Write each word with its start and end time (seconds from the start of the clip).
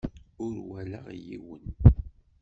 Ur 0.45 0.55
walaɣ 0.67 1.07
yiwen. 1.25 1.65